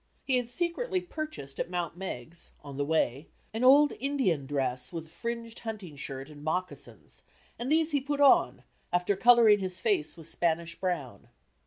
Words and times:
He 0.23 0.37
had 0.37 0.49
secretly 0.49 0.99
purchased 0.99 1.59
at 1.59 1.69
Mount 1.69 1.95
Megs, 1.95 2.49
on 2.63 2.77
the 2.77 2.83
way, 2.83 3.27
an 3.53 3.63
old 3.63 3.91
Indian 3.99 4.47
dress 4.47 4.91
with 4.91 5.05
a 5.05 5.09
fringed 5.09 5.59
hunting 5.59 5.95
shirt 5.95 6.27
and 6.27 6.43
moccasins 6.43 7.21
and 7.59 7.71
these 7.71 7.91
he 7.91 8.01
put 8.01 8.19
on, 8.19 8.63
after 8.91 9.15
coloring 9.15 9.59
his 9.59 9.77
face 9.77 10.17
with 10.17 10.25
Spanish 10.25 10.73
brown. 10.73 11.27